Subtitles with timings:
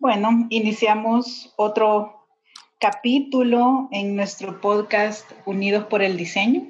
[0.00, 2.26] Bueno, iniciamos otro
[2.78, 6.62] capítulo en nuestro podcast Unidos por el Diseño.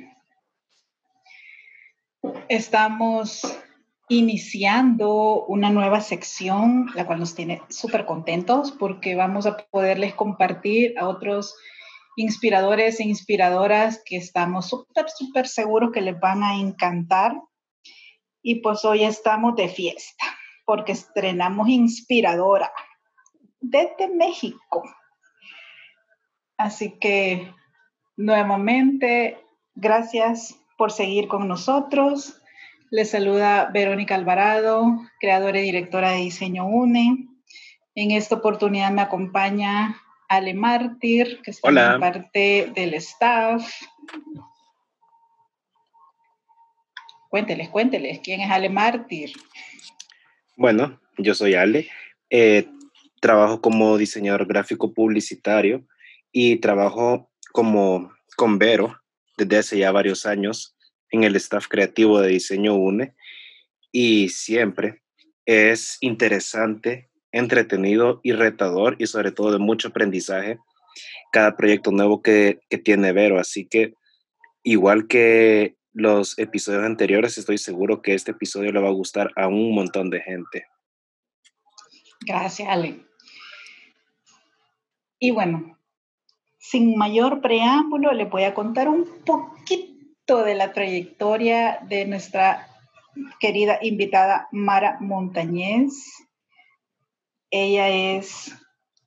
[2.48, 3.42] Estamos
[4.08, 10.98] iniciando una nueva sección, la cual nos tiene súper contentos porque vamos a poderles compartir
[10.98, 11.54] a otros
[12.16, 17.40] inspiradores e inspiradoras que estamos súper, súper seguros que les van a encantar.
[18.42, 20.24] Y pues hoy estamos de fiesta
[20.64, 22.72] porque estrenamos Inspiradora
[23.60, 24.82] desde México.
[26.56, 27.52] Así que
[28.16, 29.38] nuevamente,
[29.74, 32.40] gracias por seguir con nosotros.
[32.90, 37.28] Les saluda Verónica Alvarado, creadora y directora de Diseño UNE.
[37.94, 39.96] En esta oportunidad me acompaña
[40.28, 43.68] Ale Mártir, que es parte del staff.
[47.28, 49.32] Cuénteles, cuénteles, ¿quién es Ale Mártir?
[50.56, 51.88] Bueno, yo soy Ale.
[52.28, 52.68] Eh,
[53.20, 55.86] trabajo como diseñador gráfico publicitario
[56.32, 59.00] y trabajo como con Vero
[59.36, 60.76] desde hace ya varios años
[61.10, 63.14] en el staff creativo de Diseño UNE
[63.92, 65.02] y siempre
[65.44, 70.58] es interesante, entretenido y retador y sobre todo de mucho aprendizaje
[71.32, 73.38] cada proyecto nuevo que, que tiene Vero.
[73.38, 73.94] Así que
[74.62, 79.48] igual que los episodios anteriores, estoy seguro que este episodio le va a gustar a
[79.48, 80.66] un montón de gente.
[82.26, 83.09] Gracias, Ale.
[85.22, 85.78] Y bueno,
[86.58, 92.66] sin mayor preámbulo, le voy a contar un poquito de la trayectoria de nuestra
[93.38, 95.92] querida invitada Mara Montañez.
[97.50, 98.56] Ella es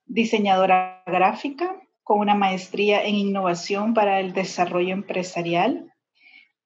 [0.06, 5.92] diseñadora gráfica con una maestría en innovación para el desarrollo empresarial.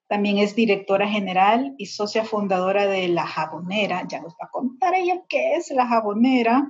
[0.08, 4.06] También es directora general y socia fundadora de La Jabonera.
[4.10, 6.70] Ya nos va a contar ella qué es La Jabonera.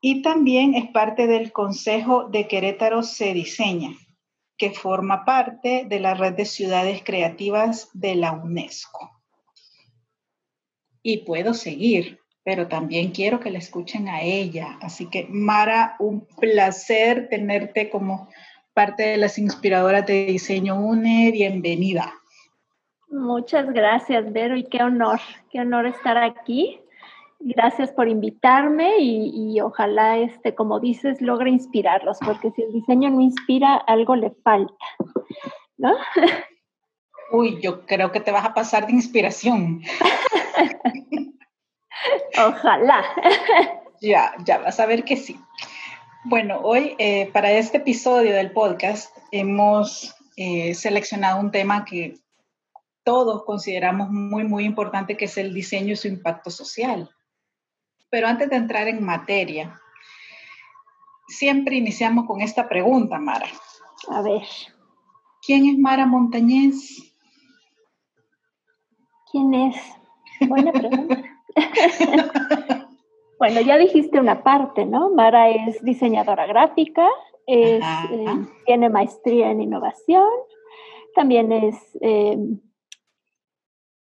[0.00, 3.90] Y también es parte del Consejo de Querétaro Se Diseña,
[4.56, 9.10] que forma parte de la red de ciudades creativas de la UNESCO.
[11.02, 14.78] Y puedo seguir, pero también quiero que la escuchen a ella.
[14.80, 18.28] Así que, Mara, un placer tenerte como
[18.74, 21.32] parte de las inspiradoras de Diseño UNE.
[21.32, 22.14] Bienvenida.
[23.10, 25.18] Muchas gracias, Vero, y qué honor,
[25.50, 26.78] qué honor estar aquí.
[27.40, 33.20] Gracias por invitarme y, ojalá, este, como dices, logre inspirarlos, porque si el diseño no
[33.20, 34.74] inspira, algo le falta,
[35.76, 35.96] ¿no?
[37.30, 39.82] Uy, yo creo que te vas a pasar de inspiración.
[42.38, 43.04] ojalá.
[44.00, 45.38] ya, ya vas a ver que sí.
[46.24, 52.18] Bueno, hoy eh, para este episodio del podcast hemos eh, seleccionado un tema que
[53.04, 57.08] todos consideramos muy, muy importante, que es el diseño y su impacto social.
[58.10, 59.80] Pero antes de entrar en materia,
[61.28, 63.46] siempre iniciamos con esta pregunta, Mara.
[64.08, 64.42] A ver.
[65.44, 67.14] ¿Quién es Mara Montañez?
[69.30, 69.76] ¿Quién es?
[70.48, 71.22] Buena pregunta.
[73.38, 75.10] bueno, ya dijiste una parte, ¿no?
[75.10, 77.06] Mara es diseñadora gráfica,
[77.46, 77.80] eh,
[78.66, 80.28] tiene maestría en innovación,
[81.14, 82.38] también es, eh,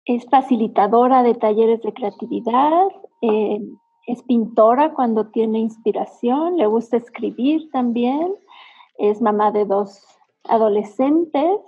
[0.05, 2.89] es facilitadora de talleres de creatividad,
[3.23, 3.61] eh,
[4.07, 8.35] es pintora cuando tiene inspiración, le gusta escribir también,
[8.99, 10.03] es mamá de dos
[10.49, 11.61] adolescentes,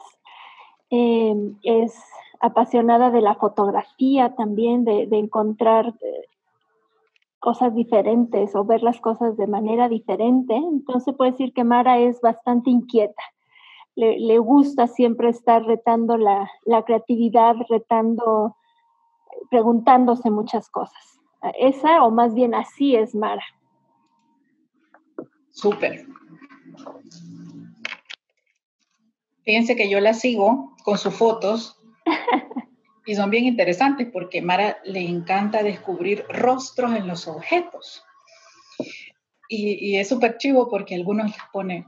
[0.91, 2.01] em, es
[2.41, 6.25] apasionada de la fotografía también, de, encontrar eh,
[7.41, 10.55] cosas diferentes o ver las cosas de manera diferente.
[10.55, 13.23] Entonces puede decir que Mara es bastante inquieta.
[13.97, 18.55] Le, gusta siempre estar retando la, la creatividad, retando,
[19.51, 21.18] preguntándose muchas cosas.
[21.59, 23.45] Esa o más bien así es Mara.
[25.51, 26.07] Súper.
[29.45, 31.81] Fíjense que yo la sigo con sus fotos
[33.07, 38.05] y son bien interesantes porque Mara le encanta descubrir rostros en los objetos.
[39.49, 41.87] Y, es súper chivo porque algunos les pone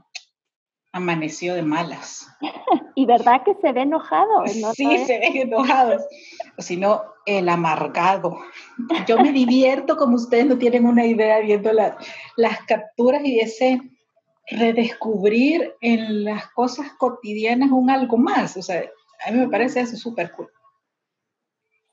[0.91, 2.27] amaneció de malas.
[2.95, 4.45] y verdad que se ve enojado.
[4.47, 6.03] Sí, se ven enojados.
[6.57, 8.39] O si no, el amargado.
[9.07, 13.81] Yo me divierto como ustedes no tienen una idea viendo las capturas y ese
[14.49, 18.57] redescubrir en las cosas cotidianas un algo más.
[18.57, 18.83] O sea,
[19.25, 20.49] a mí me parece eso súper cool.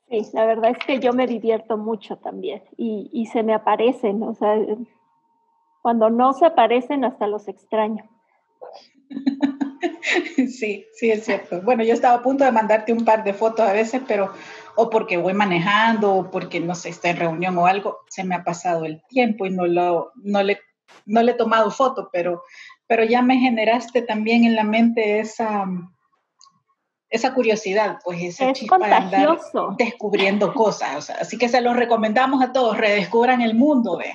[0.09, 4.23] Sí, la verdad es que yo me divierto mucho también y, y se me aparecen,
[4.23, 4.55] o sea,
[5.83, 8.08] cuando no se aparecen hasta los extraño.
[10.47, 11.61] Sí, sí, es cierto.
[11.61, 14.33] Bueno, yo estaba a punto de mandarte un par de fotos a veces, pero
[14.75, 18.35] o porque voy manejando, o porque no sé, está en reunión o algo, se me
[18.35, 20.59] ha pasado el tiempo y no, lo, no, le,
[21.05, 22.43] no le he tomado foto, pero,
[22.87, 25.65] pero ya me generaste también en la mente esa,
[27.09, 29.37] esa curiosidad, pues ese es andar
[29.77, 31.09] descubriendo cosas.
[31.09, 33.97] así que se los recomendamos a todos, redescubran el mundo.
[33.97, 34.13] de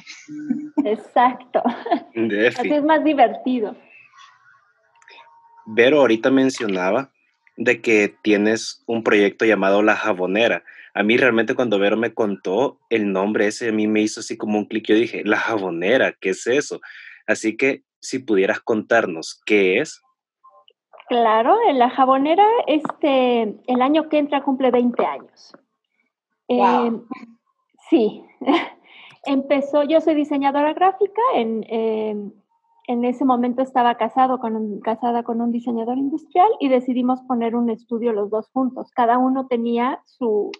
[0.91, 1.63] Exacto.
[1.65, 3.77] Así es más divertido.
[5.67, 7.11] Vero ahorita mencionaba
[7.57, 10.65] de que tienes un proyecto llamado La Jabonera.
[10.93, 14.37] A mí realmente cuando Vero me contó el nombre ese, a mí me hizo así
[14.37, 14.87] como un clic.
[14.87, 16.81] Yo dije, La Jabonera, ¿qué es eso?
[17.27, 20.03] Así que si pudieras contarnos qué es.
[21.09, 25.53] Claro, La Jabonera, este, el año que entra cumple 20 años.
[26.49, 27.03] Em,
[27.89, 28.23] sí,
[29.25, 32.35] empezó, yo soy diseñadora gráfica en...
[32.87, 37.71] en ese momento estaba casado con casada con un diseñador industrial y decidimos poner un
[37.71, 38.91] estudio los dos juntos.
[38.93, 40.51] Cada uno tenía su,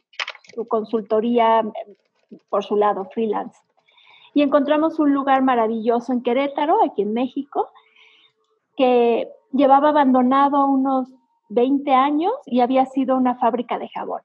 [0.69, 1.73] consultoría mm,
[2.49, 3.59] por su lado, freelance.
[4.33, 7.69] Y encontramos un lugar maravilloso en Querétaro, aquí en México,
[8.77, 11.09] que llevaba abandonado unos
[11.51, 14.23] 20 años y había sido una fábrica de jabón.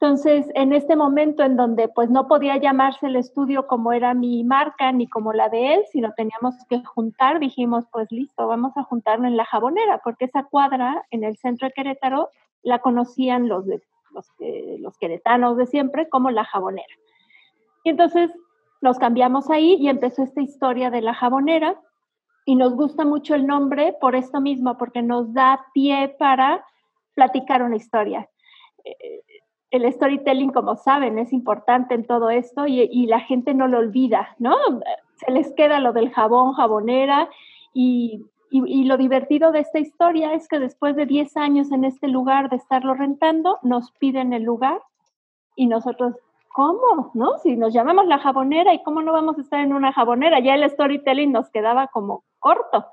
[0.00, 4.44] Entonces, en este momento en donde pues no podía llamarse el estudio como era mi
[4.44, 8.82] marca ni como la de él, sino teníamos que juntar, dijimos, pues listo, vamos a
[8.82, 12.28] juntarlo en la jabonera, porque esa cuadra en el centro de Querétaro
[12.62, 13.82] la conocían los, de,
[14.12, 14.26] los,
[14.80, 16.94] los queretanos de siempre como la jabonera.
[17.84, 18.30] Y entonces
[18.80, 21.80] nos cambiamos ahí y empezó esta historia de la jabonera
[22.44, 26.64] y nos gusta mucho el nombre por esto mismo, porque nos da pie para
[27.14, 28.28] platicar una historia.
[28.84, 29.22] Eh,
[29.74, 34.36] el storytelling, como saben, es importante en todo esto y, la gente no lo olvida,
[34.38, 34.56] ¿no?
[35.16, 37.28] Se les queda lo del jabón, jabonera
[37.72, 42.50] y, lo divertido de esta historia es que después de 10 años en este lugar
[42.50, 44.80] de estarlo rentando, nos piden el lugar
[45.56, 46.14] y nosotros,
[46.52, 47.10] ¿cómo?
[47.14, 47.38] ¿No?
[47.38, 50.54] Si nos llamamos la jabonera y cómo no vamos a estar en una jabonera, ya
[50.54, 52.86] el storytelling nos quedaba como corto.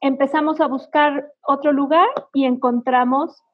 [0.00, 3.44] Empezamos a buscar otro lugar y encontramos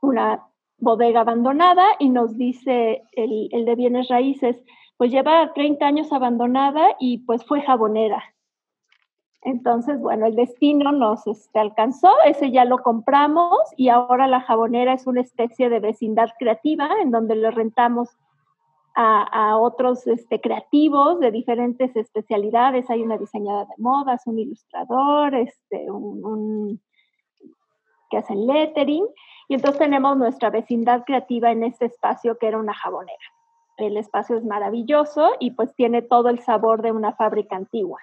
[0.00, 0.48] una
[0.78, 4.62] bodega abandonada y nos dice el, de bienes raíces,
[4.96, 8.22] pues lleva 30 años abandonada y pues fue jabonera.
[9.42, 14.94] Entonces, bueno, el destino nos este, alcanzó, ese ya lo compramos y ahora la jabonera
[14.94, 18.08] es una especie de vecindad creativa en donde le rentamos
[19.00, 22.90] a, otros este, creativos de diferentes especialidades.
[22.90, 26.80] Hay una diseñadora de modas, un ilustrador, este, un
[28.10, 29.06] que hacen lettering
[29.48, 33.18] y entonces tenemos nuestra vecindad creativa en este espacio que era una jabonera.
[33.78, 38.00] El espacio es maravilloso y pues tiene todo el sabor de una fábrica antigua.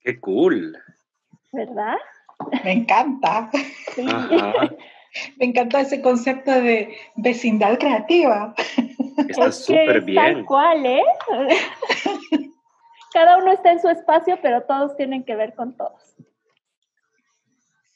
[0.00, 0.76] ¡Qué cool!
[1.52, 1.96] ¿Verdad?
[2.64, 3.50] Me encanta.
[5.38, 8.54] Me encanta ese concepto de vecindad creativa.
[9.28, 10.16] Está súper bien.
[10.16, 11.02] Tal cual, ¿eh?
[13.12, 16.09] Cada uno está en su espacio, pero todos tienen que ver con todos.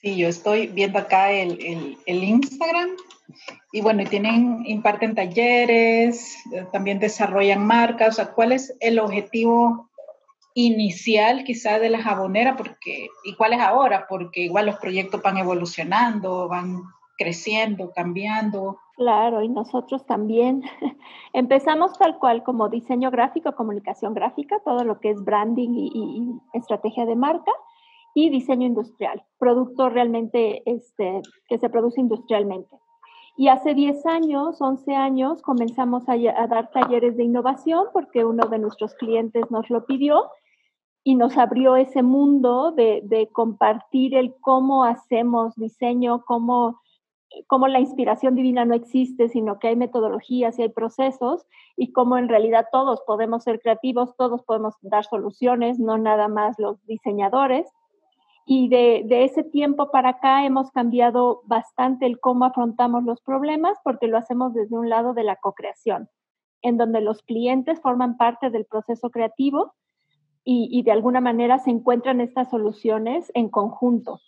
[0.05, 2.91] Sí, yo estoy viendo acá el, Instagram
[3.73, 9.89] y bueno, tienen, imparten talleres, eh, también desarrollan marcas, o sea, ¿cuál es el objetivo
[10.53, 12.55] inicial quizás de la jabonera?
[12.55, 14.05] Porque, ¿Y cuál es ahora?
[14.06, 16.83] Porque igual los proyectos van evolucionando, van
[17.17, 18.79] creciendo, cambiando.
[18.97, 20.65] Claro, y nosotros también
[21.33, 27.07] empezamos tal cual como diseño gráfico, comunicación gráfica, todo lo que es branding y estrategia
[27.07, 27.52] de marca
[28.14, 32.76] y diseño industrial, producto realmente este, que se produce industrialmente.
[33.37, 36.16] Y hace 10 años, 11 años, comenzamos a,
[36.47, 40.30] dar talleres de innovación porque uno de nuestros clientes nos lo pidió
[41.02, 46.80] y nos abrió ese mundo de, de compartir el cómo hacemos diseño, cómo,
[47.49, 51.44] cómo la inspiración divina no existe, sino que hay metodologías y hay procesos
[51.76, 56.56] y cómo en realidad todos podemos ser creativos, todos podemos dar soluciones, no nada más
[56.61, 57.66] los diseñadores.
[58.47, 64.07] Y de, ese tiempo para acá hemos cambiado bastante el cómo afrontamos los problemas porque
[64.07, 66.11] lo hacemos desde un lado de la co-creación,
[66.61, 69.75] en donde los clientes forman parte del proceso creativo
[70.47, 74.21] y, de alguna manera se encuentran estas soluciones en conjunto.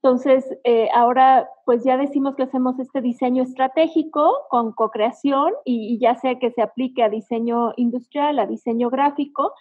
[0.00, 5.98] Entonces, eh, ahora pues ya decimos que hacemos este diseño estratégico con co-creación y, y,
[5.98, 9.52] ya sea que se aplique a diseño industrial, a diseño gráfico,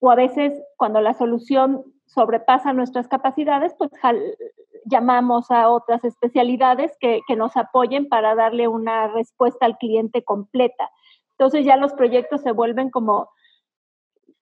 [0.00, 3.90] o a veces cuando la solución sobrepasa nuestras capacidades, pues
[4.84, 10.90] llamamos a otras especialidades que, nos apoyen para darle una respuesta al cliente completa.
[11.32, 13.28] Entonces ya los proyectos se vuelven como,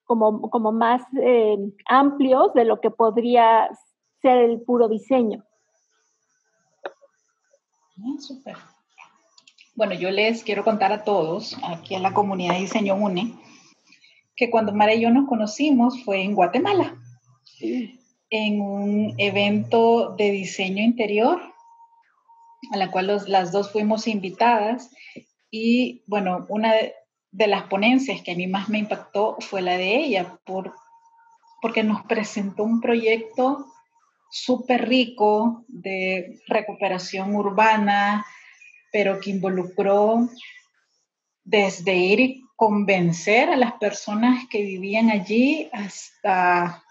[0.05, 3.71] como, como más eh, amplios de lo que podría
[4.21, 5.45] ser el puro diseño.
[8.19, 8.57] Súper.
[9.75, 13.35] Bueno, yo les quiero contar a todos, aquí en la comunidad de Diseño UNE,
[14.37, 17.02] que cuando Mara y yo nos conocimos fue en Guatemala,
[18.31, 21.40] en un evento de diseño interior,
[22.73, 24.90] a la cual las dos fuimos invitadas.
[25.50, 29.97] Y bueno, una de, las ponencias que a mí más me impactó fue la de
[29.97, 30.75] ella, por,
[31.61, 33.66] porque nos presentó un proyecto
[34.31, 38.25] súper rico de recuperación urbana,
[38.90, 40.28] pero que involucró
[41.45, 46.83] desde ir y convencer a las personas que vivían allí hasta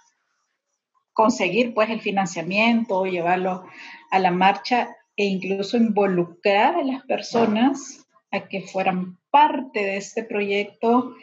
[1.13, 3.65] conseguir pues el financiamiento, llevarlo
[4.11, 10.23] a la marcha e incluso involucrar a las personas a que fueran parte de este
[10.23, 11.15] proyecto.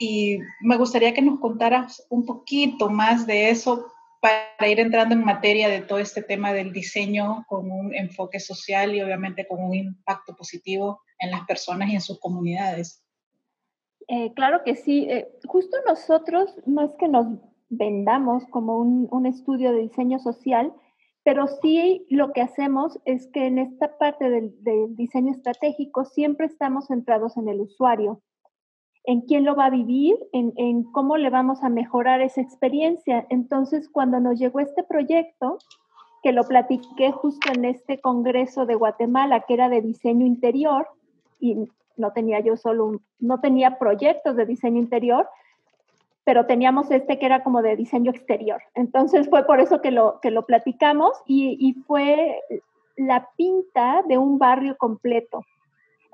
[0.00, 5.24] Y me gustaría que nos contaras un poquito más de eso para ir entrando en
[5.24, 9.74] materia de todo este tema del diseño con un enfoque social y obviamente con un
[9.74, 13.02] impacto positivo en las personas y en sus comunidades.
[14.08, 15.06] Eh, claro que sí.
[15.10, 17.26] Eh, justo nosotros no es que nos
[17.68, 20.72] vendamos como un, estudio de diseño social,
[21.24, 26.86] pero sí lo que hacemos es que en esta parte del diseño estratégico siempre estamos
[26.86, 28.22] centrados en el usuario
[29.08, 33.26] en quién lo va a vivir, en, cómo le vamos a mejorar esa experiencia.
[33.30, 35.56] Entonces, cuando nos llegó este proyecto,
[36.22, 40.88] que lo platiqué justo en este congreso de Guatemala, que era de diseño interior,
[41.40, 41.56] y
[41.96, 45.26] no tenía yo solo no tenía proyectos de diseño interior,
[46.28, 48.60] pero teníamos este que era como de diseño exterior.
[48.74, 52.38] Entonces fue por eso que lo, que lo platicamos y, fue
[52.98, 55.42] la pinta de un barrio completo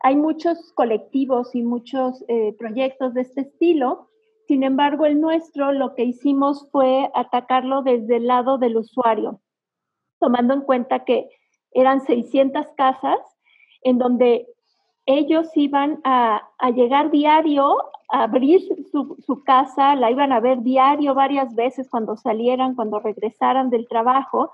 [0.04, 4.08] hay muchos colectivos y muchos eh, proyectos de este estilo.
[4.46, 9.40] Sin embargo, el nuestro lo que hicimos fue atacarlo desde el lado del usuario,
[10.20, 11.28] tomando en cuenta que
[11.72, 13.18] eran 600 casas
[13.82, 14.46] en donde
[15.06, 16.42] ellos iban a,
[16.74, 17.76] llegar diario,
[18.10, 23.00] a abrir su, su, casa, la iban a ver diario varias veces cuando salieran, cuando
[23.00, 24.50] regresaran del trabajo,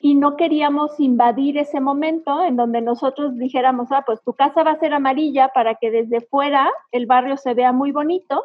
[0.00, 4.72] y no queríamos invadir ese momento en donde nosotros dijéramos, ah, pues tu casa va
[4.72, 8.44] a ser amarilla para que desde fuera el barrio se vea muy bonito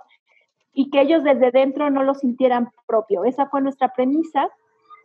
[0.74, 3.24] y que ellos desde dentro no lo sintieran propio.
[3.24, 4.50] Esa fue nuestra premisa.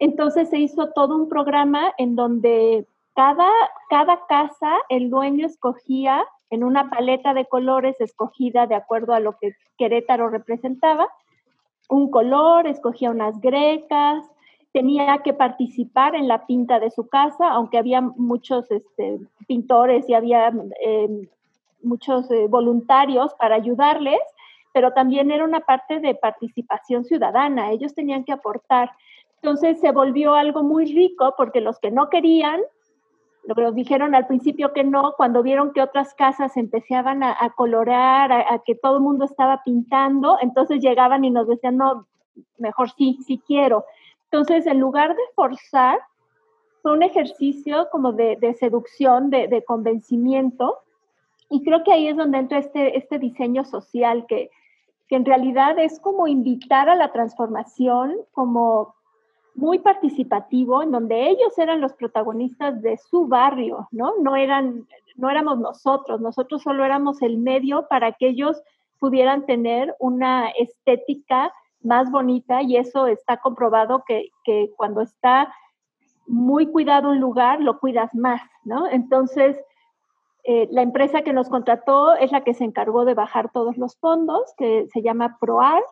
[0.01, 2.87] Entonces se hizo todo un programa en donde
[3.19, 3.51] cada,
[3.89, 9.37] cada casa el dueño escogía en una paleta de colores escogida de acuerdo a lo
[9.39, 11.09] que Querétaro representaba,
[11.89, 14.25] un color, escogía unas grecas,
[14.73, 20.15] tenía que participar en la pinta de su casa, aunque había muchos este, pintores y
[20.15, 21.27] había em,
[21.83, 24.21] muchos eh, voluntarios para ayudarles,
[24.73, 28.93] pero también era una parte de participación ciudadana, ellos tenían que aportar.
[29.43, 32.61] Entonces se volvió algo muy rico porque los que no querían,
[33.45, 38.55] nos dijeron al principio que no, cuando vieron que otras casas empezaban a, colorar, a,
[38.55, 42.07] a, que todo el mundo estaba pintando, entonces llegaban y nos decían, no,
[42.59, 43.85] mejor sí, sí quiero.
[44.31, 45.99] Entonces, en lugar de forzar,
[46.83, 50.79] fue un ejercicio como de, seducción, de, convencimiento,
[51.51, 54.51] y creo que ahí es donde entra este, este diseño social, que,
[55.09, 58.95] que en realidad es como invitar a la transformación, como
[59.59, 64.13] muy participativo, en donde ellos eran los protagonistas de su barrio, ¿no?
[64.21, 64.87] No, eran,
[65.17, 68.63] no éramos nosotros, nosotros solo éramos el medio para que ellos
[69.01, 74.31] pudieran tener una estética más bonita y eso está comprobado que,
[74.77, 75.53] cuando está
[76.29, 78.89] muy cuidado un lugar, lo cuidas más, ¿no?
[78.89, 79.57] Entonces,
[80.45, 83.97] eh, la empresa que nos contrató es la que se encargó de bajar todos los
[83.97, 85.83] fondos, que se llama ProAr,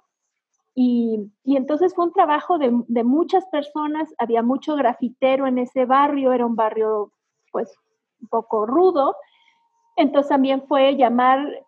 [0.79, 6.45] y, entonces fue un trabajo de, muchas personas, había mucho grafitero en ese barrio, era
[6.45, 7.13] un barrio
[7.51, 7.75] pues
[8.21, 9.17] un poco rudo,
[9.97, 11.63] entonces también fue llamar eh,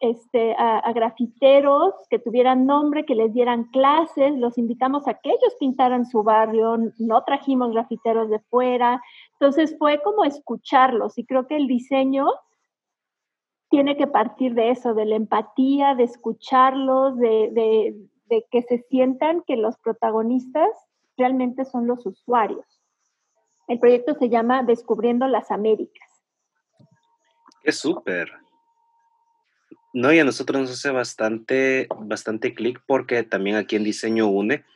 [0.00, 5.54] este, a, grafiteros que tuvieran nombre, que les dieran clases, los invitamos a que ellos
[5.60, 9.00] pintaran su barrio, no trajimos grafiteros de fuera,
[9.34, 12.26] entonces fue como escucharlos y creo que el diseño
[13.72, 17.96] tiene que partir de eso, de la empatía, de escucharlos, de,
[18.50, 20.68] que se sientan que los protagonistas
[21.16, 22.66] realmente son los usuarios.
[23.68, 26.06] El proyecto se llama Descubriendo las Américas.
[27.64, 28.30] Es súper.
[29.94, 34.66] No, y a nosotros nos hace bastante, bastante clic porque también aquí en Diseño Une,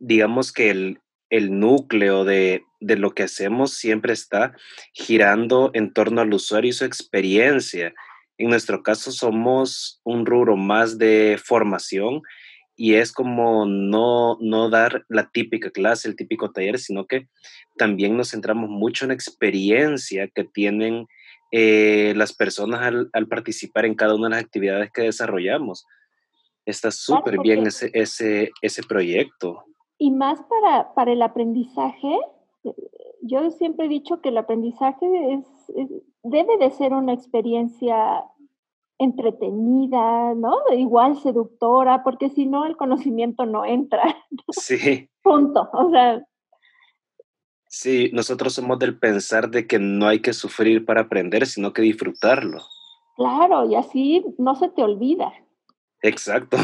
[0.00, 4.54] digamos que el, núcleo de, lo que hacemos siempre está
[4.92, 7.94] girando en torno al usuario y su experiencia.
[8.36, 12.22] En nuestro caso somos un rubro más de formación
[12.76, 17.28] y es como no, no dar la típica clase, el típico taller, sino que
[17.76, 21.06] también nos centramos mucho en la experiencia que tienen
[21.52, 22.80] eh, las personas
[23.12, 25.84] al, participar en cada una de las actividades que desarrollamos.
[26.64, 29.64] Está súper bien ese, ese, ese proyecto.
[30.02, 32.18] Y más para, para el aprendizaje,
[32.64, 32.74] eh,
[33.20, 35.06] yo siempre he dicho que el aprendizaje
[36.22, 38.24] debe de ser una experiencia
[38.98, 40.56] entretenida, ¿no?
[40.72, 44.02] Igual seductora, porque si no el conocimiento no entra.
[44.52, 45.10] Sí.
[45.22, 45.68] Punto.
[45.70, 46.24] O sea.
[47.68, 51.82] Sí, nosotros somos del pensar de que no hay que sufrir para aprender, sino que
[51.82, 52.62] disfrutarlo.
[53.16, 55.30] Claro, y así no se te olvida.
[56.00, 56.56] Exacto.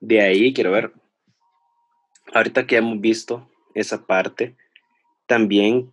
[0.00, 0.92] De ahí quiero ver,
[2.32, 4.56] ahorita que hemos visto esa parte,
[5.26, 5.92] también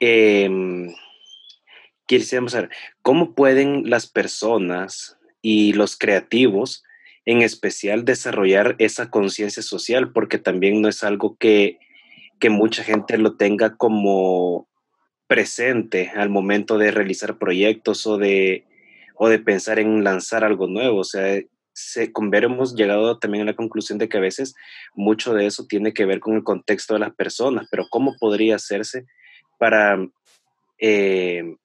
[0.00, 0.48] eh,
[2.06, 2.70] quisiéramos saber
[3.02, 6.84] cómo pueden las personas y los creativos
[7.24, 11.78] en especial desarrollar esa conciencia social, porque también no es algo que,
[12.38, 14.68] que mucha gente lo tenga como
[15.26, 18.64] presente al momento de realizar proyectos o de,
[19.16, 20.98] o de pensar en lanzar algo nuevo.
[20.98, 21.42] O sea,
[21.76, 24.54] se, hemos llegado también a la conclusión de que a veces
[24.94, 28.56] mucho de eso tiene que ver con el contexto de las personas, pero ¿cómo podría
[28.56, 29.04] hacerse
[29.58, 29.98] para,
[30.78, 31.56] eh,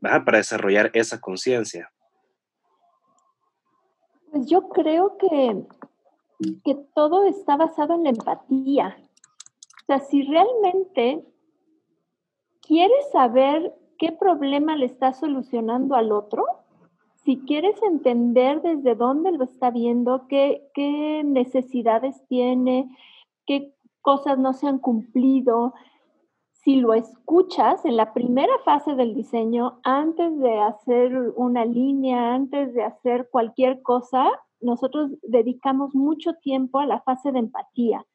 [0.00, 1.92] para desarrollar esa conciencia?
[4.30, 5.66] Pues yo creo que,
[6.64, 8.96] que todo está basado en la empatía.
[9.82, 11.22] O sea, si realmente
[12.62, 16.65] quieres saber qué problema le está solucionando al otro,
[17.26, 20.62] si quieres entender desde dónde lo está viendo, qué,
[21.24, 22.88] necesidades tiene,
[23.46, 25.74] qué cosas no se han cumplido,
[26.52, 32.72] si lo escuchas en la primera fase del diseño, antes de hacer una línea, antes
[32.74, 34.24] de hacer cualquier cosa,
[34.60, 38.06] nosotros dedicamos mucho tiempo a la fase de empatía,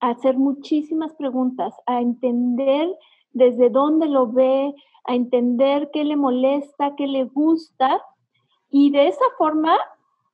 [0.00, 2.88] a hacer muchísimas preguntas, a entender
[3.32, 8.00] desde dónde lo ve, a entender qué le molesta, qué le gusta.
[8.76, 9.78] Y de esa forma,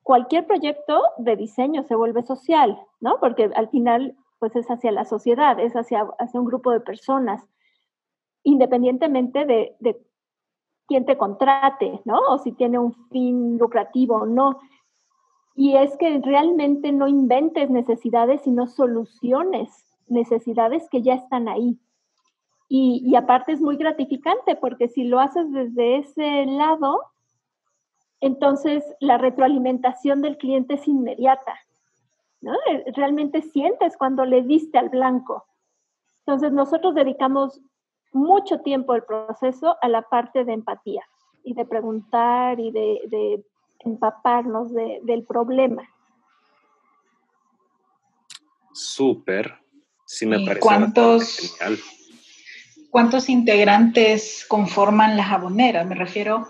[0.02, 3.20] cualquier proyecto de diseño se vuelve social, ¿no?
[3.20, 7.46] Porque al final, pues es hacia la sociedad, es hacia, hacia un grupo de personas
[8.42, 10.00] independientemente de,
[10.88, 12.18] quién te contrate, ¿no?
[12.30, 14.58] O si tiene un fin lucrativo o no.
[15.54, 19.68] Y es que realmente no inventes necesidades, sino soluciones,
[20.08, 21.78] necesidades que ya están ahí.
[22.70, 27.00] Y, y, aparte es muy gratificante porque si lo haces desde ese lado,
[28.20, 31.59] entonces la retroalimentación del cliente es inmediata.
[32.40, 32.52] ¿no?
[32.94, 35.46] Realmente sientes cuando le diste al blanco.
[36.26, 37.61] Entonces nosotros dedicamos
[38.12, 41.02] mucho tiempo el proceso a la parte de empatía
[41.44, 43.44] y de preguntar y de,
[43.83, 45.88] empaparnos del problema.
[48.72, 49.54] Súper.
[50.04, 51.56] Sí me parece ¿Cuántos,
[52.90, 55.85] ¿Cuántos integrantes conforman la jabonera?
[55.85, 56.46] Me refiero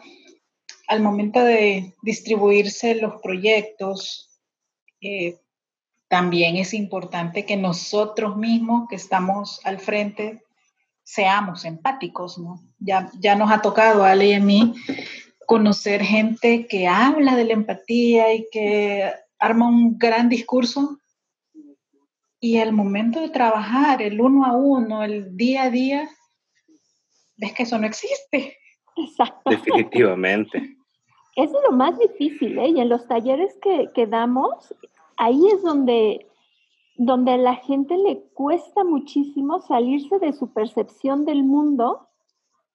[0.90, 4.28] al momento de distribuirse los proyectos.
[5.00, 5.38] Eh,
[6.08, 10.42] también es importante que nosotros mismos que estamos al frente
[11.04, 12.60] seamos empáticos, ¿no?
[12.80, 14.74] Ya, ya nos ha tocado a Ale y a mí
[15.46, 20.98] conocer gente que habla de la empatía y que arma un gran discurso
[22.40, 26.10] y el momento de trabajar, el uno a uno, el día a día,
[27.36, 28.56] ves que eso no existe.
[28.96, 29.50] Exacto.
[29.50, 30.79] Definitivamente.
[31.36, 32.68] Es lo más difícil, ¿eh?
[32.68, 34.74] Y en los talleres que, que damos,
[35.16, 36.26] ahí es donde
[37.02, 42.08] donde a la gente le cuesta muchísimo salirse de su percepción del mundo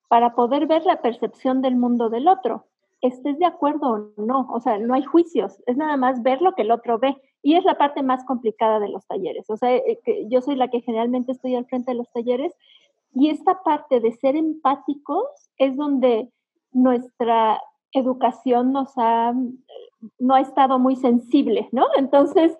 [0.07, 2.65] para poder ver la percepción del mundo del otro.
[3.01, 3.87] Estés de acuerdo
[4.17, 6.97] o no, o sea, no hay juicios, es nada más ver lo que el otro
[6.97, 7.15] ve.
[7.43, 9.47] Y es la parte más complicada de los talleres.
[9.51, 12.51] O sea, eh, yo soy la que generalmente estoy al frente de los talleres
[13.13, 16.31] y esta parte de ser empáticos es donde
[16.71, 19.33] nuestra educación nos ha,
[20.19, 21.85] no ha estado muy sensible, ¿no?
[21.97, 22.57] Entonces,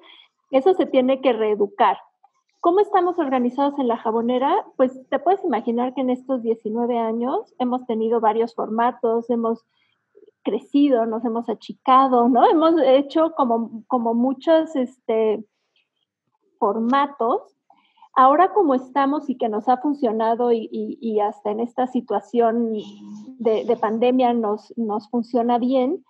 [0.52, 1.98] eso se tiene que reeducar.
[2.62, 4.66] ¿Cómo estamos organizados en la jabonera?
[4.76, 9.66] Pues te puedes imaginar que en estos 19 años hemos tenido varios formatos, hemos
[10.44, 12.50] crecido, nos hemos achicado, ¿no?
[12.50, 15.46] Hemos hecho como, como muchos este,
[16.60, 17.42] formatos.
[18.16, 22.74] Ahora como estamos y que nos ha funcionado y, hasta en esta situación
[23.40, 26.04] de, de pandemia nos, nos funciona bien,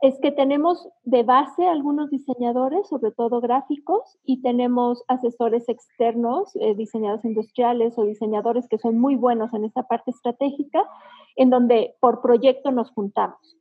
[0.00, 6.74] es que tenemos de base algunos diseñadores, sobre todo gráficos, y tenemos asesores externos, eh,
[6.74, 10.88] diseñadores industriales o diseñadores que son muy buenos en esta parte estratégica,
[11.36, 13.58] en donde por proyecto nos juntamos.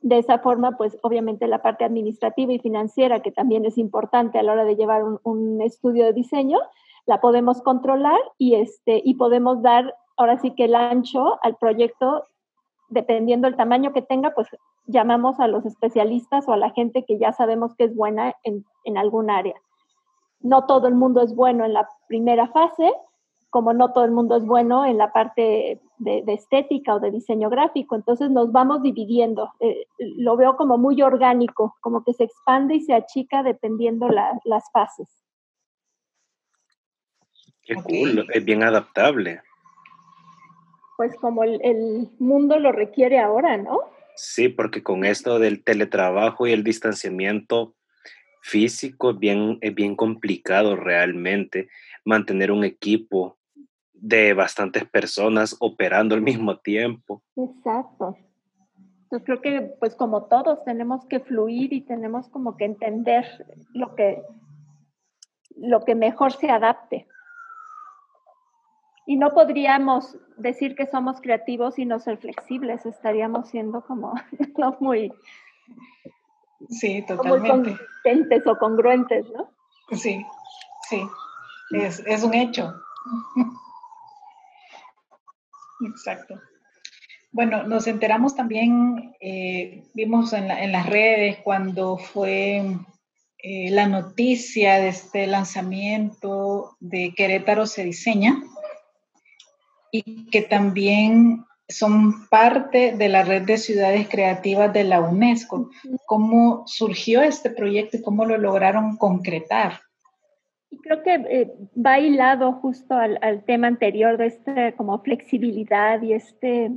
[0.00, 4.42] De esa forma, pues obviamente la parte administrativa y financiera, que también es importante a
[4.42, 6.58] la hora de llevar un, estudio de diseño,
[7.06, 12.26] la podemos controlar y, este, y podemos dar ahora sí que el ancho al proyecto,
[12.88, 14.48] dependiendo del tamaño que tenga, pues
[14.86, 18.64] llamamos a los especialistas o a la gente que ya sabemos que es buena en,
[18.84, 19.54] en algún área.
[20.40, 22.92] No todo el mundo es bueno en la primera fase,
[23.48, 27.48] como no todo el mundo es bueno en la parte de, estética o de diseño
[27.48, 29.50] gráfico, entonces nos vamos dividiendo.
[29.60, 34.70] Eh, lo veo como muy orgánico, como que se expande y se achica dependiendo las
[34.70, 35.08] fases.
[37.62, 39.40] Qué cool, es bien adaptable.
[41.00, 43.80] Pues como el, el mundo lo requiere ahora, ¿no?
[44.16, 47.74] Sí, porque con esto del teletrabajo y el distanciamiento
[48.42, 51.70] físico es bien, es bien complicado realmente
[52.04, 53.38] mantener un equipo
[53.94, 57.22] de bastantes personas operando al mismo tiempo.
[57.34, 58.18] Exacto.
[59.10, 63.24] Yo creo que pues como todos tenemos que fluir y tenemos como que entender
[63.72, 64.22] lo que,
[65.56, 67.06] lo que mejor se adapte.
[69.10, 74.14] Y no podríamos decir que somos creativos y no ser flexibles, estaríamos siendo como
[74.56, 75.12] no muy,
[76.68, 77.48] sí, totalmente.
[77.48, 79.50] consistentes o congruentes, ¿no?
[79.96, 80.24] Sí,
[80.88, 81.02] sí,
[81.72, 82.72] es, es un hecho.
[85.84, 86.40] Exacto.
[87.32, 92.76] Bueno, nos enteramos también, eh, vimos en, las redes cuando fue
[93.38, 98.40] eh, la noticia de este lanzamiento de Querétaro se diseña
[99.90, 105.70] y que también son parte de la red de ciudades creativas de la UNESCO.
[106.06, 109.80] ¿Cómo surgió este proyecto y cómo lo lograron concretar?
[110.82, 116.70] Creo que eh, va hilado justo al, tema anterior de esta como flexibilidad y este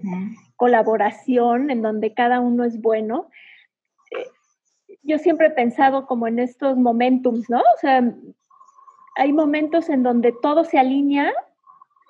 [0.55, 3.29] colaboración en donde cada uno es bueno.
[4.11, 4.25] Eh,
[5.03, 7.59] yo siempre he pensado como en estos momentums, ¿no?
[7.59, 8.01] O sea,
[9.15, 11.31] hay momentos en donde todo se alinea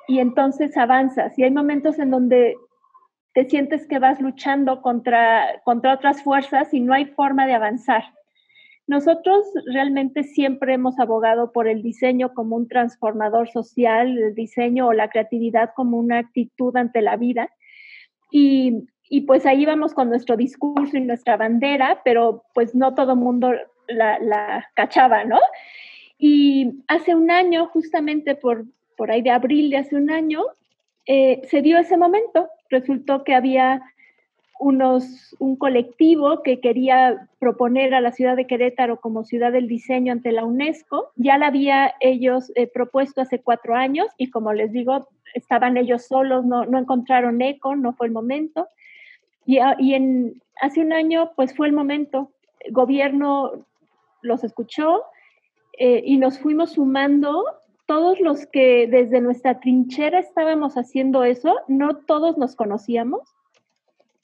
[0.08, 2.56] y entonces avanzas y hay momentos en donde
[3.34, 8.04] te sientes que vas luchando contra, contra otras fuerzas y no hay forma de avanzar.
[8.86, 14.94] Nosotros realmente siempre hemos abogado por el diseño como un transformador social, el diseño o
[14.94, 17.50] la creatividad como una actitud ante la vida.
[18.30, 18.88] Y,
[19.28, 23.54] pues ahí vamos con nuestro discurso y nuestra bandera, pero pues no todo el mundo
[23.88, 25.40] la, cachaba, ¿no?
[26.18, 28.66] Y hace un año, justamente por,
[28.98, 30.44] por ahí de abril de hace un año,
[31.06, 32.50] eh, se dio ese momento.
[32.70, 33.82] Resultó que había
[34.60, 40.14] unos, un colectivo que quería proponer a la ciudad de Querétaro como ciudad del diseño
[40.14, 41.12] ante la UNESCO.
[41.16, 46.06] Ya la había ellos eh, propuesto hace cuatro años y como les digo, estaban ellos
[46.06, 48.68] solos, no, no encontraron eco, no fue el momento.
[49.46, 52.32] Y, ah, y en, hace un año, pues fue el momento.
[52.60, 53.66] El gobierno
[54.22, 55.04] los escuchó
[55.78, 57.46] eh, y nos fuimos sumando
[57.94, 63.22] todos los que desde nuestra trinchera estábamos haciendo eso, no todos nos conocíamos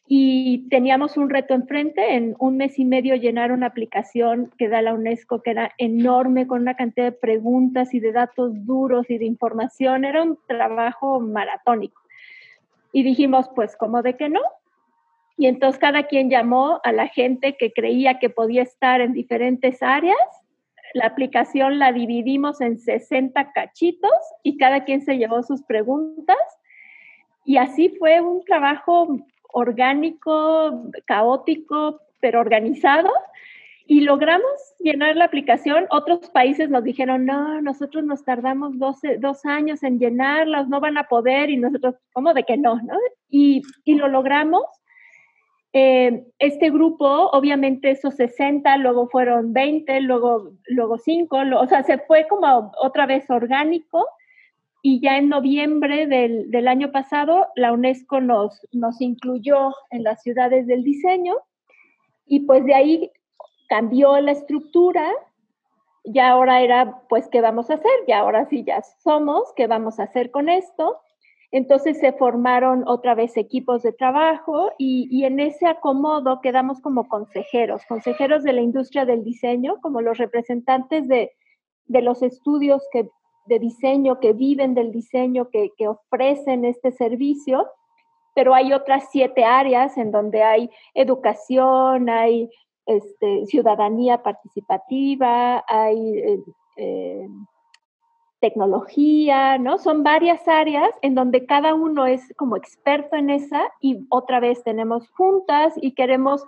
[0.08, 4.82] y teníamos un reto enfrente, en un mes y medio llenar una aplicación que da
[4.82, 9.20] la UNESCO, que era enorme, con una cantidad de preguntas y de datos duros y
[9.20, 12.02] de información, era un trabajo maratónico.
[12.92, 14.42] Y dijimos, pues, ¿cómo de que no?
[15.38, 19.84] Y entonces cada quien llamó a la gente que creía que podía estar en diferentes
[19.84, 20.18] áreas.
[20.94, 24.12] La aplicación la dividimos en 60 cachitos
[24.44, 26.38] y cada quien se llevó sus preguntas.
[27.46, 29.20] Y así fue un trabajo
[29.54, 33.12] orgánico, caótico, pero organizado.
[33.86, 35.88] Y logramos llenar la aplicación.
[35.90, 40.98] Otros países nos dijeron, no, nosotros nos tardamos 12, dos años en llenarlas, no van
[40.98, 41.50] a poder.
[41.50, 42.76] Y nosotros, ¿cómo de que no?
[42.76, 42.94] no?
[43.30, 44.64] Y, y lo logramos.
[45.72, 52.00] Eh, este grupo, obviamente esos 60, luego fueron 20, luego, luego 5, o sea, se
[52.00, 54.08] fue como otra vez orgánico
[54.82, 60.66] y ya en noviembre del, año pasado la UNESCO nos, nos incluyó en las ciudades
[60.66, 61.36] del diseño
[62.26, 63.12] y pues de ahí
[63.68, 65.08] cambió la estructura.
[66.06, 67.92] Ya ahora era, pues, ¿qué vamos a hacer?
[68.08, 71.00] Ya ahora sí, ya somos, ¿qué vamos a hacer con esto?
[71.52, 77.82] Entonces se formaron otra vez equipos de trabajo y, en ese acomodo quedamos como consejeros,
[77.88, 81.32] consejeros de la industria del diseño, como los representantes de,
[81.86, 83.10] de los estudios que
[83.50, 87.68] de diseño que viven del diseño, que, ofrecen este servicio,
[88.36, 92.50] pero hay otras siete áreas en donde hay educación, hay
[92.86, 96.44] este, ciudadanía participativa, hay eh,
[96.78, 97.28] eh,
[98.40, 99.78] tecnología, ¿no?
[99.78, 104.64] Son varias áreas en donde cada uno es como experto en esa y otra vez
[104.64, 106.46] tenemos juntas y queremos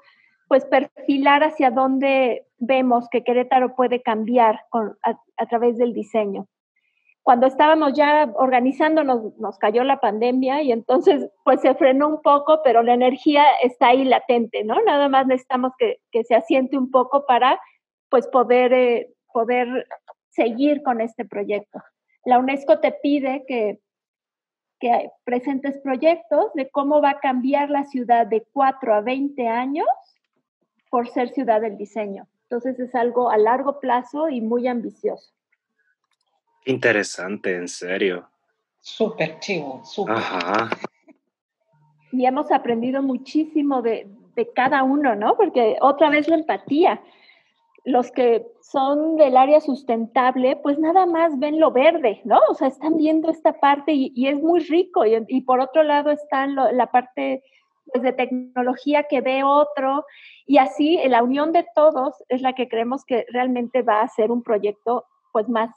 [0.48, 6.46] pues perfilar hacia dónde vemos que Querétaro puede cambiar con, a, través del diseño.
[7.24, 12.62] Cuando estábamos ya organizándonos, nos cayó la pandemia y entonces pues se frenó un poco,
[12.64, 14.82] pero la energía está ahí latente, ¿no?
[14.82, 17.60] Nada más necesitamos que, que se asiente un poco para
[18.10, 19.88] pues poder, eh, poder
[20.32, 21.82] seguir con este proyecto.
[22.26, 23.80] La UNESCO te pide que,
[24.80, 29.88] que presentes proyectos de cómo va a cambiar la ciudad de 4 a 20 años
[30.90, 32.28] por ser ciudad del diseño.
[32.44, 35.34] Entonces es algo a largo plazo y muy ambicioso.
[36.66, 38.28] Interesante, en serio.
[38.82, 40.16] Súper chivo, súper.
[40.16, 40.70] Ajá.
[42.12, 45.36] Y hemos aprendido muchísimo de, de cada uno, ¿no?
[45.38, 47.02] Porque otra vez la empatía
[47.84, 52.40] los que son del área sustentable, pues nada más ven lo verde, ¿no?
[52.50, 55.04] O sea, están viendo esta parte y, es muy rico.
[55.06, 57.44] Y, por otro lado está la parte
[57.92, 60.06] pues, de tecnología que ve otro.
[60.46, 64.32] Y así la unión de todos es la que creemos que realmente va a ser
[64.32, 65.72] un proyecto pues más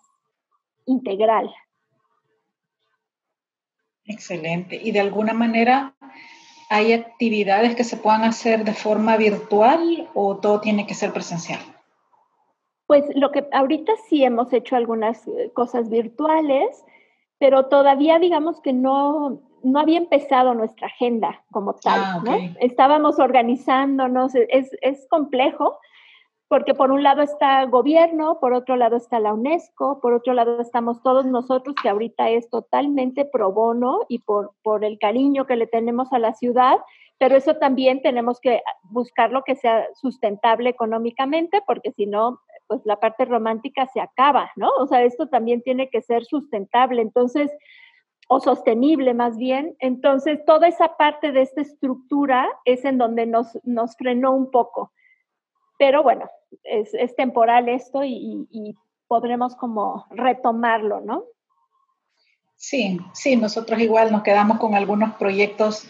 [0.85, 1.51] integral.
[4.05, 4.79] Excelente.
[4.83, 5.95] Y de alguna manera,
[6.69, 11.74] ¿hay actividades que se puedan hacer de forma virtual o todo tiene que ser presencial?
[12.87, 16.85] Pues lo que ahorita sí hemos hecho algunas eh, cosas virtuales,
[17.39, 22.37] pero todavía digamos que no, no había empezado nuestra agenda como tal, ah, ¿no?
[22.61, 25.79] Estábamos organizándonos, e, es, es complejo,
[26.49, 30.61] porque por un lado está gobierno, por otro lado está la UNESCO, por otro lado
[30.61, 35.57] estamos todos nosotros, que ahorita es totalmente pro bono y por, por el cariño que
[35.57, 36.77] le tenemos a la ciudad,
[37.19, 42.81] pero eso también tenemos que buscar lo que sea sustentable económicamente, porque si no, pues
[42.85, 44.71] la parte romántica se acaba, ¿no?
[44.79, 47.51] O sea, esto también tiene que ser sustentable, entonces,
[48.29, 49.77] o sostenible más bien.
[49.81, 54.93] Entonces, toda esa parte de esta estructura es en donde nos, nos frenó un poco.
[55.79, 56.29] Pero bueno,
[56.63, 58.75] es, temporal esto y, y
[59.09, 61.25] podremos como retomarlo, ¿no?
[62.57, 65.87] Sí, sí, nosotros igual nos quedamos con algunos proyectos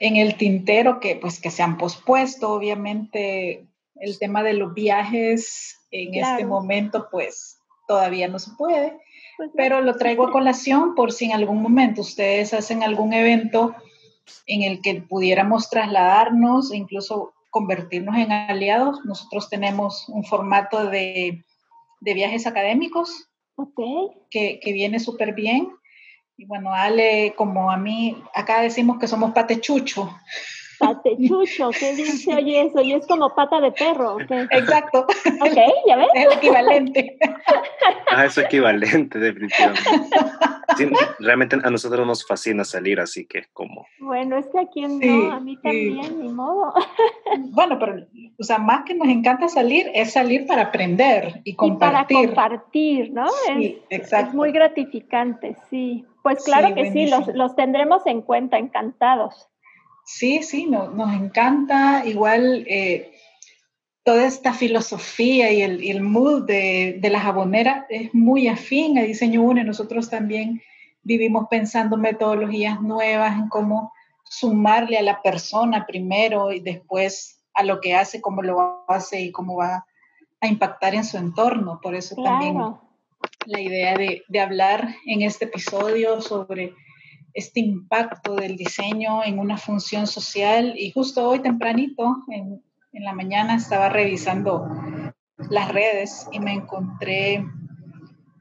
[0.00, 3.66] en el tintero que pues que se han pospuesto, obviamente
[4.00, 8.98] el tema de los viajes en este momento pues todavía no se puede,
[9.36, 13.74] pues pero lo traigo a colación por si en algún momento ustedes hacen algún evento
[14.46, 19.04] en el que pudiéramos trasladarnos e incluso convertirnos en aliados.
[19.04, 21.44] Nosotros tenemos un formato de,
[22.00, 23.28] viajes académicos
[24.30, 25.70] que, que viene súper bien.
[26.36, 30.10] Y bueno, Ale, como a mí, acá decimos que somos patechucho.
[30.78, 32.80] Patechucho, ¿qué dice oye eso?
[32.80, 35.06] Y es como pata de perro, Exacto.
[35.40, 36.08] Ok, ya ves.
[36.14, 37.18] Es el equivalente.
[38.08, 39.90] Ah, es equivalente, definitivamente.
[41.18, 43.86] realmente a nosotros nos fascina salir, así que como.
[43.98, 46.72] Bueno, es que a quien no, a mí también, ni modo.
[47.50, 48.06] Bueno, pero,
[48.38, 52.16] o sea, más que nos encanta salir, es salir para aprender y compartir.
[52.18, 53.26] Y para compartir, ¿no?
[53.46, 54.28] Sí, exacto.
[54.28, 56.04] Es muy gratificante, sí.
[56.22, 59.48] Pues claro que sí, los, los tendremos en cuenta, encantados.
[60.06, 62.06] Sí, sí, nos encanta.
[62.06, 63.12] Igual eh,
[64.04, 69.64] toda esta filosofía y el, mood de, la jabonera es muy afín a Diseño UNE.
[69.64, 70.62] Nosotros también
[71.02, 73.92] vivimos pensando metodologías nuevas en cómo
[74.22, 79.32] sumarle a la persona primero y después a lo que hace, cómo lo hace y
[79.32, 79.86] cómo va
[80.40, 81.80] a impactar en su entorno.
[81.82, 82.56] Por eso también
[83.46, 86.74] la idea de, de hablar en este episodio sobre
[87.36, 90.74] este impacto del diseño en una función social.
[90.76, 94.66] Y justo hoy tempranito, en, en la mañana, estaba revisando
[95.50, 97.44] las redes y me encontré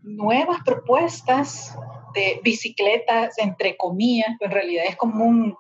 [0.01, 1.77] nuevas propuestas
[2.13, 5.57] de bicicletas, entre comillas, en realidad es como un,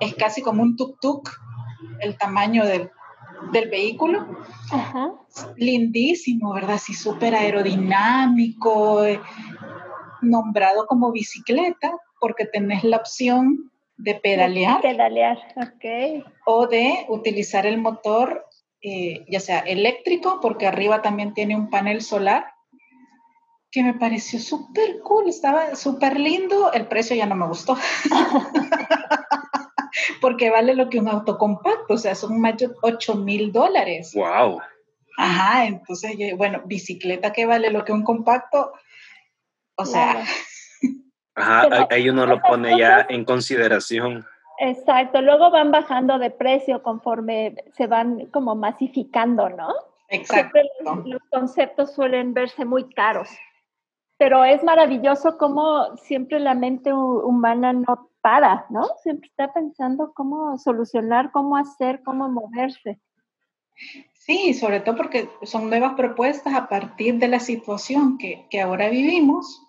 [0.00, 1.28] es casi como un tuk-tuk,
[2.00, 2.90] el tamaño del,
[3.52, 4.26] del vehículo.
[5.56, 6.78] Lindísimo, ¿verdad?
[6.82, 9.20] Sí, súper aerodinámico, eh,
[10.22, 14.80] nombrado como bicicleta, porque tenés la opción de pedalear.
[14.80, 16.24] Pedalear, ok.
[16.46, 18.46] O de utilizar el motor,
[18.82, 22.52] eh, ya sea eléctrico, porque arriba también tiene un panel solar,
[23.70, 27.76] que me pareció súper cool, estaba súper lindo, el precio ya no me gustó.
[30.20, 34.12] porque vale lo que un auto compacto, o sea, son más de 8 mil dólares.
[34.14, 34.60] ¡Wow!
[35.16, 38.72] Ajá, entonces, bueno, bicicleta que vale lo que un compacto,
[39.76, 40.24] o sea,
[41.40, 44.24] Ajá, ahí uno lo pone ya en consideración.
[44.58, 49.68] Exacto, luego van bajando de precio conforme se van como masificando, ¿no?
[50.10, 50.58] Exacto.
[51.04, 53.30] los, conceptos suelen verse muy caros,
[54.18, 58.86] pero es maravilloso cómo siempre la mente humana no para, ¿no?
[59.02, 63.00] Siempre está pensando cómo solucionar, cómo hacer, cómo moverse.
[64.12, 68.90] Sí, sobre todo porque son nuevas propuestas a partir de la situación que, que ahora
[68.90, 69.66] vivimos,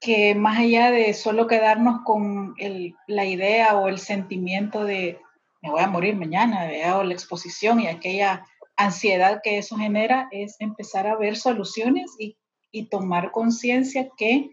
[0.00, 5.20] que más allá de solo quedarnos con el, la idea o el sentimiento de
[5.62, 10.58] me voy a morir mañana, o la exposición y aquella ansiedad que eso genera, es
[10.58, 12.38] empezar a ver soluciones y,
[12.72, 14.50] y tomar conciencia que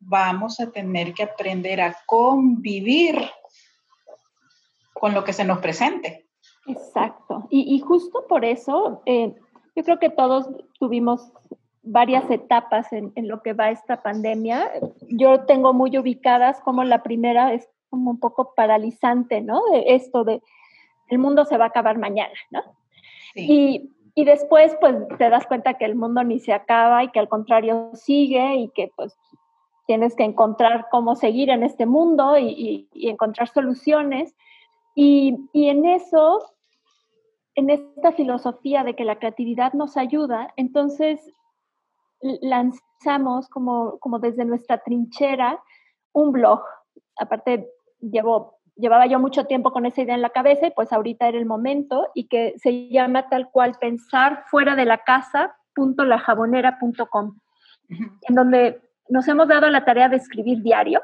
[0.00, 3.16] vamos a tener que aprender a convivir
[4.92, 6.26] con lo que se nos presente.
[6.66, 7.46] Exacto.
[7.50, 9.34] Y, justo por eso, eh,
[9.74, 11.32] yo creo que todos tuvimos
[11.90, 14.70] varias etapas en, en, lo que va esta pandemia.
[15.08, 19.62] Yo tengo muy ubicadas como la primera es como un poco paralizante, ¿no?
[19.72, 20.42] De esto de
[21.08, 22.62] el mundo se va a acabar mañana, ¿no?
[23.34, 27.20] Y, y, después, pues, te das cuenta que el mundo ni se acaba y que
[27.20, 29.16] al contrario sigue y que, pues,
[29.86, 34.34] tienes que encontrar cómo seguir en este mundo y, y, encontrar soluciones.
[34.94, 36.52] Y, y en eso,
[37.54, 41.32] en esta filosofía de que la creatividad nos ayuda, entonces
[42.20, 45.62] lanzamos como, como desde nuestra trinchera
[46.12, 46.62] un blog.
[47.18, 47.68] Aparte,
[48.00, 51.38] llevo, llevaba yo mucho tiempo con esa idea en la cabeza y pues ahorita era
[51.38, 55.54] el momento y que se llama tal cual pensar fuera de la casa
[55.96, 57.38] .lajabonera.com,
[57.88, 61.00] en donde nos hemos dado la tarea de escribir diario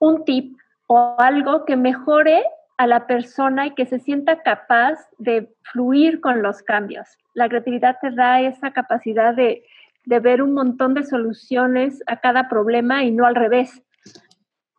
[0.00, 2.42] un tip o algo que mejore
[2.78, 7.06] a la persona y que se sienta capaz de fluir con los cambios.
[7.34, 9.62] La creatividad te da esa capacidad de,
[10.04, 13.82] de ver un montón de soluciones a cada problema y no al revés.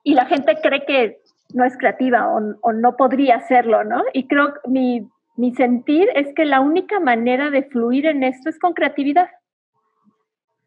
[0.04, 1.18] Y la gente cree que
[1.54, 4.04] no es creativa o, no podría hacerlo, ¿no?
[4.14, 8.50] Y creo que mi, mi sentir es que la única manera de fluir en esto
[8.50, 9.30] es con creatividad.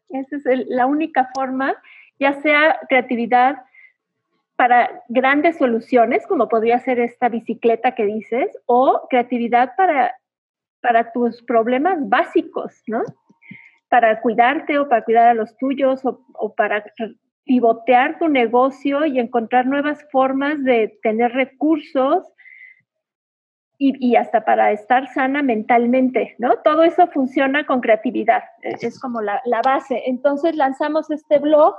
[0.09, 1.75] Esa es la única forma,
[2.19, 3.57] ya sea creatividad
[4.55, 10.15] para grandes soluciones, como podría ser esta bicicleta que dices, o creatividad para,
[10.81, 13.03] para tus problemas básicos, ¿no?
[13.95, 16.83] Para cuidarte o para cuidar a los tuyos o, o para
[17.45, 22.25] pivotear tu negocio y encontrar nuevas formas de tener recursos
[23.77, 26.57] y, hasta para estar sana mentalmente, ¿no?
[26.63, 30.03] Todo eso funciona con creatividad, es, como la, base.
[30.05, 31.75] Entonces lanzamos este blog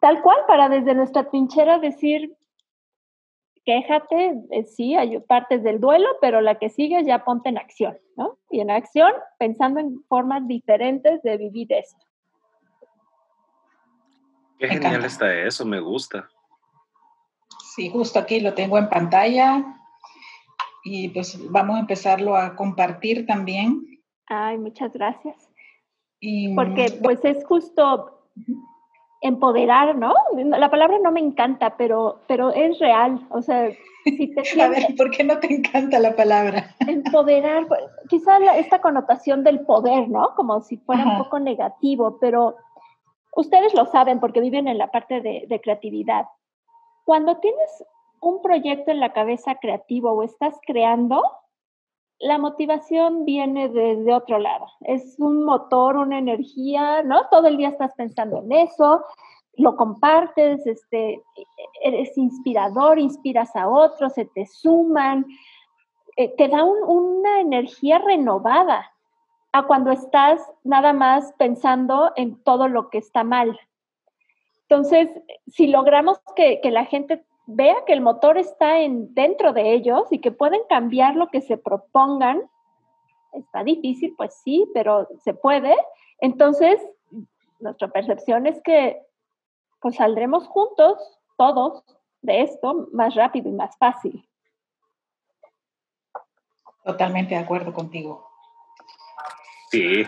[0.00, 2.34] tal cual para desde nuestra trinchera decir,
[3.64, 7.98] quéjate, eh, sí, hay partes del duelo, pero la que sigue ya ponte en acción,
[8.16, 8.38] ¿no?
[8.50, 12.04] Y en acción pensando en formas diferentes de vivir esto.
[14.58, 16.28] Qué genial está eso, me gusta.
[17.74, 19.64] Sí, justo aquí lo tengo en pantalla
[20.84, 24.02] y pues vamos a empezarlo a compartir también.
[24.26, 25.48] Ay, muchas gracias.
[26.20, 28.28] Y, Porque pues es justo
[29.22, 30.14] empoderar, ¿no?
[30.34, 33.24] La palabra no me encanta, pero, pero es real.
[33.30, 33.70] O sea,
[34.04, 36.74] si te A ver, ¿por qué no te encanta la palabra?
[36.80, 40.34] Empoderar, pues, quizás esta connotación del poder, ¿no?
[40.34, 42.56] Como si fuera un poco negativo, pero
[43.36, 46.26] ustedes lo saben porque viven en la parte de, creatividad.
[47.04, 47.84] Cuando tienes
[48.20, 51.22] un proyecto en la cabeza creativo o estás creando,
[52.22, 54.66] la motivación viene desde otro lado.
[54.82, 57.28] Es un motor, una energía, ¿no?
[57.30, 59.04] Todo el día estás pensando en eso,
[59.56, 61.20] lo compartes, este,
[61.82, 65.26] eres inspirador, inspiras a otros, se te suman,
[66.16, 68.92] eh, te da una energía renovada
[69.52, 73.58] a cuando estás nada más pensando en todo lo que está mal.
[74.68, 75.10] Entonces,
[75.48, 80.20] si logramos que, la gente vea que el motor está en, dentro de ellos y
[80.20, 82.42] que pueden cambiar lo que se propongan,
[83.32, 85.74] está difícil, pues sí, pero se puede.
[86.18, 86.80] Entonces,
[87.60, 89.00] nuestra percepción es que
[89.80, 91.84] pues saldremos juntos, todos,
[92.20, 94.28] de esto más rápido y más fácil.
[96.84, 98.28] Totalmente de acuerdo contigo.
[99.70, 100.06] Sí.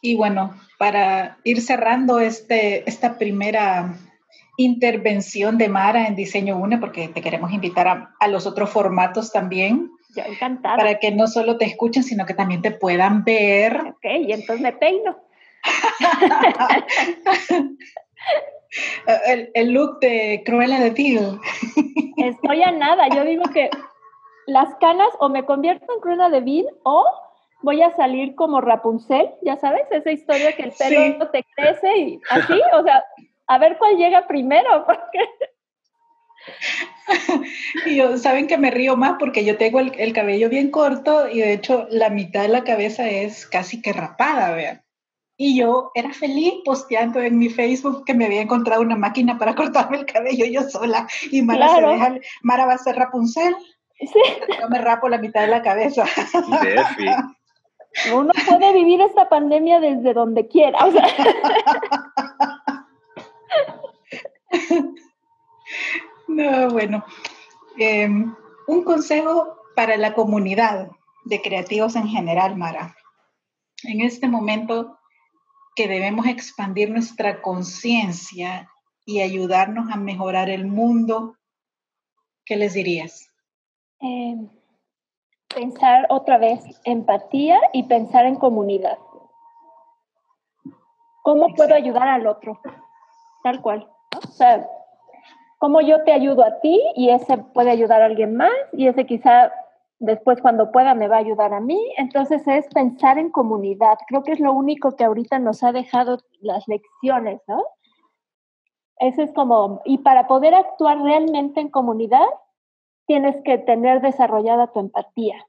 [0.00, 3.94] Y bueno, para ir cerrando este, esta primera
[4.64, 9.90] intervención de Mara en Diseño UNE, porque te queremos invitar a, los otros formatos también.
[10.14, 10.76] Ya, encantada.
[10.76, 13.80] Para que no solo te escuchen, sino que también te puedan ver.
[13.80, 15.16] Ok, y entonces me peino.
[19.26, 21.38] el, el, look de Cruella de Vil.
[22.16, 23.08] Estoy a nada.
[23.08, 23.70] Yo digo que
[24.46, 27.04] las canas o me convierto en Cruella de Vil o
[27.62, 31.96] voy a salir como Rapunzel, ya sabes, esa historia que el pelo no te crece
[31.96, 33.04] y así, o sea,
[33.54, 35.18] a ver cuál llega primero, porque...
[37.86, 41.28] Y yo, saben que me río más porque yo tengo el, el, cabello bien corto
[41.28, 44.82] y de hecho la mitad de la cabeza es casi que rapada, vean.
[45.36, 49.54] Y yo era feliz posteando en mi Facebook que me había encontrado una máquina para
[49.56, 53.56] cortarme el cabello yo sola y Mara, se deja, Mara va a ser Rapunzel
[54.60, 56.04] Yo me rapo la mitad de la cabeza.
[58.14, 60.78] Uno puede vivir esta pandemia desde donde quiera.
[66.28, 67.04] No, bueno.
[67.78, 68.34] Em,
[68.66, 70.90] un consejo para la comunidad
[71.24, 72.96] de creativos en general, Mara.
[73.84, 74.98] En este momento
[75.74, 78.70] que debemos expandir nuestra conciencia
[79.04, 81.36] y ayudarnos a mejorar el mundo,
[82.44, 83.28] ¿qué les dirías?
[84.00, 84.48] Em,
[85.54, 88.98] pensar otra vez empatía y pensar en comunidad.
[91.22, 92.60] ¿Cómo puedo ayudar al otro?
[93.42, 93.88] Tal cual.
[94.28, 94.68] O sea,
[95.58, 99.06] cómo yo te ayudo a ti y ese puede ayudar a alguien más y ese
[99.06, 99.52] quizá
[99.98, 101.80] después cuando pueda me va a ayudar a mí.
[101.96, 103.98] Entonces es pensar en comunidad.
[104.08, 107.62] Creo que es lo único que ahorita nos ha dejado las lecciones, ¿no?
[108.98, 112.26] Ese es como, y para poder actuar realmente en comunidad,
[113.06, 115.46] tienes que tener desarrollada tu empatía.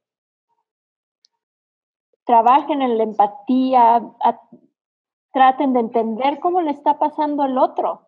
[2.26, 4.01] Trabajen en la empatía,
[5.32, 8.07] traten de entender cómo le está pasando al otro.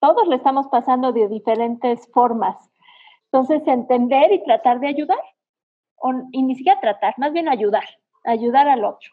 [0.00, 2.56] Todos le estamos pasando de diferentes formas.
[3.32, 5.22] Entonces, entender y tratar de ayudar.
[5.96, 7.84] O, y ni siquiera tratar, más bien ayudar,
[8.24, 9.10] ayudar al otro.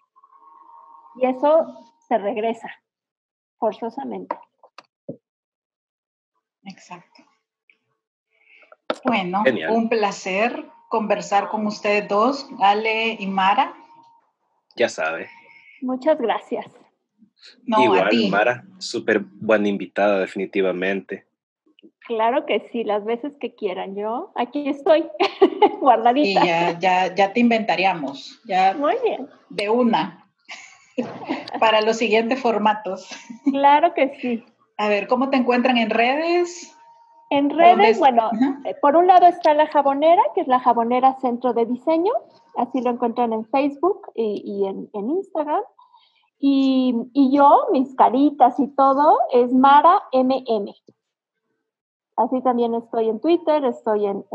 [1.15, 1.65] Y eso
[2.07, 2.69] se regresa
[3.57, 4.37] forzosamente.
[6.63, 7.23] Exacto.
[9.05, 13.73] Bueno, un placer conversar con ustedes dos, Ale y Mara.
[14.75, 15.29] Ya sabe.
[15.81, 16.65] Muchas gracias.
[17.65, 21.25] Igual, Mara, súper buena invitada, definitivamente.
[22.05, 23.95] Claro que sí, las veces que quieran.
[23.95, 25.05] Yo aquí estoy,
[25.79, 26.41] guardadita.
[26.41, 28.41] Y ya, ya, ya te inventaríamos.
[28.45, 29.29] Ya Muy bien.
[29.49, 30.27] De una.
[31.59, 33.09] Para los siguientes formatos.
[33.45, 34.43] Claro que sí.
[34.77, 36.75] A ver, ¿cómo te encuentran en redes?
[37.29, 38.29] En redes, bueno,
[38.79, 42.11] por un lado está la jabonera, que es la jabonera Centro de Diseño,
[42.57, 45.63] así lo encuentran en Facebook y, en, Instagram.
[46.45, 50.75] Y, yo, mis caritas y todo, es Mara MM.
[52.17, 54.25] Así también estoy en Twitter, estoy en,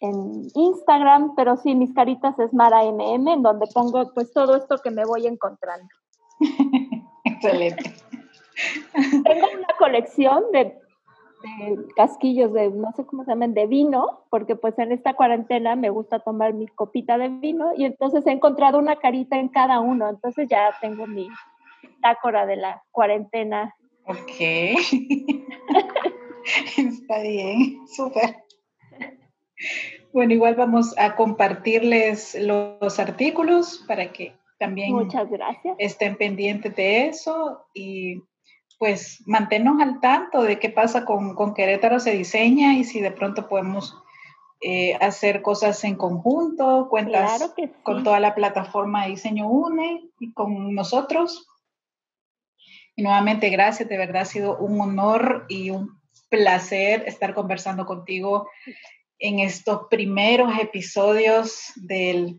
[0.00, 4.76] en, Instagram, pero sí, mis caritas es Mara MM, en donde pongo pues todo esto
[4.76, 5.88] que me voy encontrando.
[7.24, 7.94] Excelente.
[8.92, 10.78] Tengo una colección de
[11.96, 15.90] casquillos de, no sé cómo se llaman, de vino, porque pues en esta cuarentena me
[15.90, 20.08] gusta tomar mi copita de vino y entonces he encontrado una carita en cada uno,
[20.08, 21.28] entonces ya tengo mi
[22.00, 23.74] tácora de la cuarentena.
[24.06, 24.38] Ok.
[26.76, 28.36] Está bien, súper.
[30.12, 35.74] Bueno, igual vamos a compartirles los artículos para que también Muchas gracias.
[35.78, 38.22] estén pendientes de eso y
[38.84, 43.12] pues mantenernos al tanto de qué pasa con, con Querétaro se diseña y si de
[43.12, 43.96] pronto podemos
[44.60, 47.50] eh, hacer cosas en conjunto, cuentas
[47.82, 51.46] con toda la plataforma de Diseño UNE y con nosotros.
[52.94, 58.50] Y nuevamente gracias, de verdad ha sido un honor y un placer estar conversando contigo
[59.18, 62.38] en estos primeros episodios del,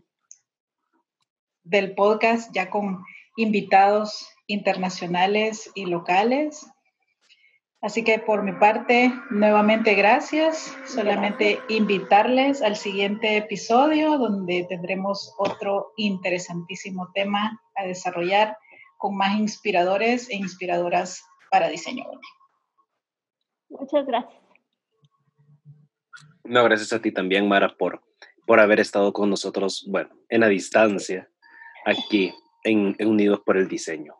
[1.64, 3.02] del podcast, ya con
[3.34, 6.66] invitados internacionales y locales.
[7.82, 10.76] Así que por mi parte, nuevamente gracias.
[10.86, 18.56] Solamente invitarles al siguiente episodio donde tendremos otro interesantísimo tema a desarrollar
[18.98, 22.04] con más inspiradores e inspiradoras para diseño.
[23.68, 24.42] Muchas gracias.
[26.44, 28.02] No, gracias a ti también, Mara, por,
[28.46, 31.28] por haber estado con nosotros, bueno, en la distancia,
[31.84, 32.32] aquí
[32.62, 34.14] en Unidos por el Diseño.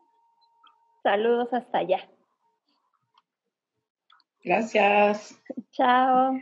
[1.06, 2.00] Saludos hasta allá.
[4.42, 5.40] Gracias.
[5.70, 6.32] Chao.